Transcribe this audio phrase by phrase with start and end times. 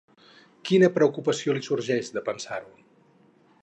[0.69, 2.77] Quina preocupació li sorgeix de pensar-ho?